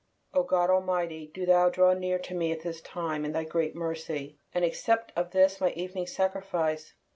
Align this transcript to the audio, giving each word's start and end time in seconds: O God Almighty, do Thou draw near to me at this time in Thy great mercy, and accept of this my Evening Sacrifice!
O 0.33 0.41
God 0.41 0.71
Almighty, 0.71 1.29
do 1.31 1.45
Thou 1.45 1.69
draw 1.69 1.93
near 1.93 2.17
to 2.17 2.33
me 2.33 2.51
at 2.51 2.61
this 2.63 2.81
time 2.81 3.23
in 3.23 3.33
Thy 3.33 3.43
great 3.43 3.75
mercy, 3.75 4.39
and 4.51 4.65
accept 4.65 5.13
of 5.15 5.29
this 5.29 5.61
my 5.61 5.69
Evening 5.73 6.07
Sacrifice! 6.07 6.95